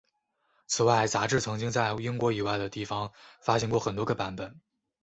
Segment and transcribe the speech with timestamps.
[0.65, 4.59] 此外杂志亦曾经在英国以外的地方发行过多个版本。